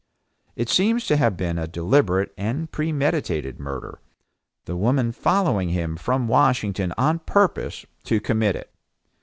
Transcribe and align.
It 0.55 0.67
seems 0.67 1.05
to 1.05 1.15
have 1.17 1.37
been 1.37 1.59
a 1.59 1.67
deliberate 1.67 2.33
and 2.35 2.71
premeditated 2.71 3.59
murder, 3.59 3.99
the 4.65 4.75
woman 4.75 5.11
following 5.11 5.69
him 5.69 5.95
to 5.95 6.17
Washington 6.25 6.91
on 6.97 7.19
purpose 7.19 7.85
to 8.05 8.19
commit 8.19 8.55
it. 8.55 8.73